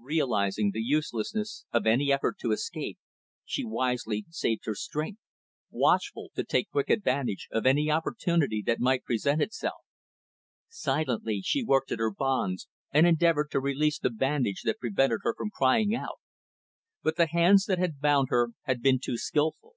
Realizing 0.00 0.70
the 0.72 0.80
uselessness 0.80 1.66
of 1.70 1.86
any 1.86 2.10
effort 2.10 2.38
to 2.38 2.52
escape, 2.52 2.98
she 3.44 3.66
wisely 3.66 4.24
saved 4.30 4.62
her 4.64 4.74
strength; 4.74 5.20
watchful 5.70 6.30
to 6.36 6.42
take 6.42 6.70
quick 6.70 6.88
advantage 6.88 7.48
of 7.50 7.66
any 7.66 7.90
opportunity 7.90 8.62
that 8.64 8.80
might 8.80 9.04
present 9.04 9.42
itself. 9.42 9.82
Silently, 10.70 11.42
she 11.44 11.62
worked 11.62 11.92
at 11.92 11.98
her 11.98 12.10
bonds, 12.10 12.66
and 12.92 13.06
endeavored 13.06 13.50
to 13.50 13.60
release 13.60 13.98
the 13.98 14.08
bandage 14.08 14.62
that 14.64 14.78
prevented 14.80 15.18
her 15.22 15.34
from 15.36 15.50
crying 15.50 15.94
out. 15.94 16.18
But 17.02 17.16
the 17.18 17.26
hands 17.26 17.66
that 17.66 17.78
had 17.78 18.00
bound 18.00 18.28
her 18.30 18.52
had 18.62 18.80
been 18.80 18.98
too 18.98 19.18
skillful. 19.18 19.74